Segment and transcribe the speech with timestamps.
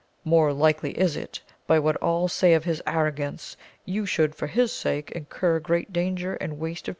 [0.23, 3.55] More likely is it, by what all say of his arrogance,
[3.85, 6.89] you should for his sake, incur great danger, and waste of AMADIS OF GAUL.